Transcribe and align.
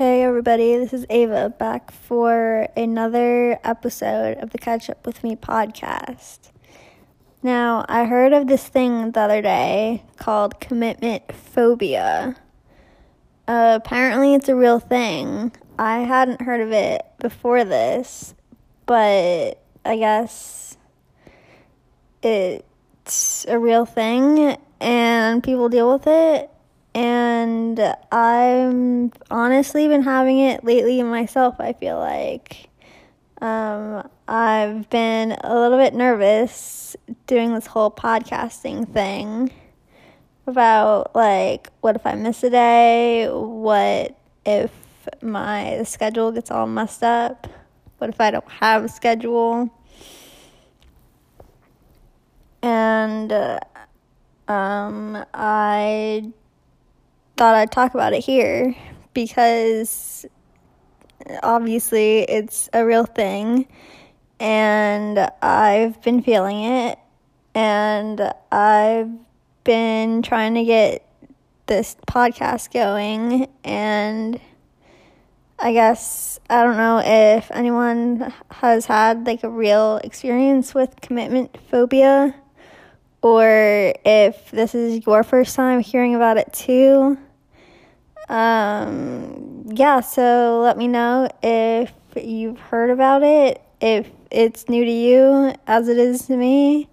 everybody. 0.00 0.76
This 0.76 0.92
is 0.92 1.04
Ava 1.10 1.50
back 1.50 1.90
for 1.90 2.68
another 2.76 3.58
episode 3.64 4.38
of 4.38 4.50
the 4.50 4.58
Catch 4.58 4.88
Up 4.88 5.04
With 5.04 5.24
Me 5.24 5.34
podcast. 5.34 6.52
Now, 7.42 7.84
I 7.88 8.04
heard 8.04 8.32
of 8.32 8.46
this 8.46 8.68
thing 8.68 9.10
the 9.10 9.20
other 9.20 9.42
day 9.42 10.04
called 10.16 10.60
commitment 10.60 11.32
phobia. 11.32 12.36
Uh, 13.48 13.80
apparently, 13.82 14.34
it's 14.34 14.48
a 14.48 14.54
real 14.54 14.78
thing. 14.78 15.50
I 15.80 16.02
hadn't 16.02 16.42
heard 16.42 16.60
of 16.60 16.70
it 16.70 17.04
before 17.18 17.64
this, 17.64 18.36
but 18.86 19.60
I 19.84 19.96
guess 19.96 20.76
it's 22.22 23.46
a 23.48 23.58
real 23.58 23.84
thing 23.84 24.58
and 24.80 25.42
people 25.42 25.68
deal 25.68 25.92
with 25.92 26.06
it 26.06 26.52
and 26.94 27.80
I'm 28.10 29.12
honestly 29.30 29.88
been 29.88 30.02
having 30.02 30.38
it 30.38 30.64
lately 30.64 31.02
myself. 31.02 31.56
I 31.58 31.72
feel 31.72 31.98
like 31.98 32.68
um, 33.40 34.08
I've 34.26 34.90
been 34.90 35.36
a 35.42 35.58
little 35.58 35.78
bit 35.78 35.94
nervous 35.94 36.96
doing 37.26 37.54
this 37.54 37.66
whole 37.66 37.90
podcasting 37.90 38.92
thing 38.92 39.52
about 40.46 41.14
like 41.14 41.70
what 41.80 41.94
if 41.94 42.06
I 42.06 42.14
miss 42.14 42.42
a 42.42 42.50
day? 42.50 43.28
What 43.28 44.18
if 44.44 44.72
my 45.22 45.82
schedule 45.84 46.32
gets 46.32 46.50
all 46.50 46.66
messed 46.66 47.02
up? 47.02 47.46
What 47.98 48.10
if 48.10 48.20
I 48.20 48.30
don't 48.30 48.50
have 48.50 48.84
a 48.84 48.88
schedule? 48.88 49.70
And 52.62 53.30
uh, 53.30 53.60
um, 54.48 55.24
I 55.32 56.32
thought 57.38 57.54
I'd 57.54 57.70
talk 57.70 57.94
about 57.94 58.14
it 58.14 58.24
here 58.24 58.74
because 59.14 60.26
obviously 61.44 62.22
it's 62.22 62.68
a 62.72 62.84
real 62.84 63.04
thing 63.04 63.68
and 64.40 65.30
I've 65.40 66.02
been 66.02 66.20
feeling 66.20 66.64
it 66.64 66.98
and 67.54 68.32
I've 68.50 69.12
been 69.62 70.22
trying 70.22 70.54
to 70.54 70.64
get 70.64 71.08
this 71.66 71.96
podcast 72.08 72.72
going 72.72 73.46
and 73.62 74.40
I 75.60 75.72
guess 75.72 76.40
I 76.50 76.64
don't 76.64 76.76
know 76.76 77.00
if 77.04 77.52
anyone 77.52 78.34
has 78.50 78.84
had 78.86 79.26
like 79.28 79.44
a 79.44 79.48
real 79.48 80.00
experience 80.02 80.74
with 80.74 81.00
commitment 81.00 81.56
phobia 81.70 82.34
or 83.22 83.94
if 84.04 84.50
this 84.50 84.74
is 84.74 85.06
your 85.06 85.22
first 85.22 85.54
time 85.54 85.78
hearing 85.78 86.16
about 86.16 86.36
it 86.36 86.52
too. 86.52 87.16
Um, 88.28 89.64
yeah, 89.72 90.00
so 90.00 90.60
let 90.62 90.76
me 90.76 90.88
know 90.88 91.28
if 91.42 91.92
you've 92.16 92.58
heard 92.58 92.90
about 92.90 93.22
it, 93.22 93.62
if 93.80 94.08
it's 94.30 94.68
new 94.68 94.84
to 94.84 94.90
you 94.90 95.54
as 95.66 95.88
it 95.88 95.98
is 95.98 96.26
to 96.26 96.36
me, 96.36 96.88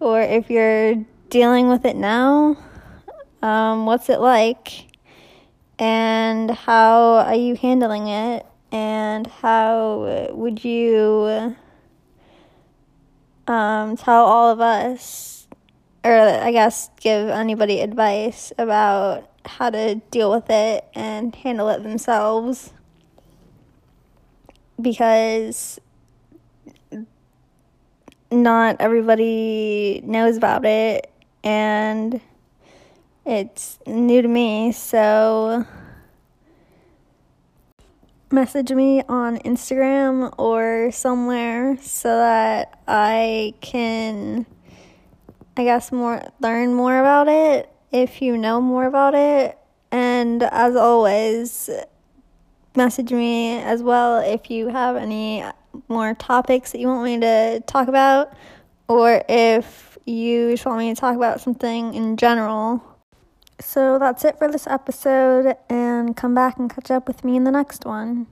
or 0.00 0.20
if 0.20 0.50
you're 0.50 0.96
dealing 1.30 1.68
with 1.68 1.84
it 1.84 1.96
now. 1.96 2.56
Um, 3.42 3.86
what's 3.86 4.08
it 4.08 4.20
like? 4.20 4.86
And 5.78 6.50
how 6.50 7.16
are 7.16 7.34
you 7.34 7.54
handling 7.54 8.08
it? 8.08 8.46
And 8.72 9.26
how 9.26 10.30
would 10.32 10.64
you 10.64 11.54
um, 13.46 13.96
tell 13.96 14.24
all 14.24 14.50
of 14.50 14.60
us, 14.60 15.35
or 16.06 16.14
I 16.14 16.52
guess 16.52 16.88
give 17.00 17.28
anybody 17.28 17.80
advice 17.80 18.52
about 18.58 19.28
how 19.44 19.70
to 19.70 19.96
deal 20.12 20.30
with 20.30 20.48
it 20.48 20.84
and 20.94 21.34
handle 21.34 21.68
it 21.68 21.82
themselves. 21.82 22.72
Because 24.80 25.80
not 28.30 28.76
everybody 28.78 30.00
knows 30.04 30.36
about 30.36 30.64
it 30.64 31.10
and 31.42 32.20
it's 33.24 33.78
new 33.86 34.20
to 34.20 34.28
me 34.28 34.72
so 34.72 35.64
message 38.30 38.72
me 38.72 39.02
on 39.08 39.38
Instagram 39.38 40.34
or 40.38 40.90
somewhere 40.90 41.78
so 41.80 42.08
that 42.08 42.80
I 42.88 43.54
can 43.60 44.44
I 45.56 45.64
guess 45.64 45.90
more 45.90 46.22
learn 46.40 46.74
more 46.74 46.98
about 47.00 47.28
it 47.28 47.70
if 47.90 48.20
you 48.20 48.36
know 48.36 48.60
more 48.60 48.86
about 48.86 49.14
it. 49.14 49.58
And 49.90 50.42
as 50.42 50.76
always, 50.76 51.70
message 52.76 53.12
me 53.12 53.58
as 53.58 53.82
well 53.82 54.18
if 54.18 54.50
you 54.50 54.68
have 54.68 54.96
any 54.96 55.44
more 55.88 56.14
topics 56.14 56.72
that 56.72 56.80
you 56.80 56.88
want 56.88 57.04
me 57.04 57.20
to 57.20 57.62
talk 57.66 57.88
about, 57.88 58.34
or 58.88 59.22
if 59.28 59.96
you 60.04 60.50
just 60.50 60.66
want 60.66 60.78
me 60.78 60.94
to 60.94 61.00
talk 61.00 61.16
about 61.16 61.40
something 61.40 61.94
in 61.94 62.16
general. 62.16 62.82
So 63.58 63.98
that's 63.98 64.24
it 64.24 64.36
for 64.36 64.50
this 64.50 64.66
episode, 64.66 65.56
and 65.70 66.14
come 66.14 66.34
back 66.34 66.58
and 66.58 66.68
catch 66.68 66.90
up 66.90 67.08
with 67.08 67.24
me 67.24 67.36
in 67.36 67.44
the 67.44 67.50
next 67.50 67.86
one. 67.86 68.26